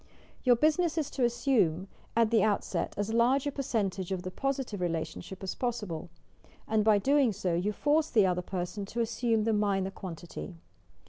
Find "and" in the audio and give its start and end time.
6.67-6.83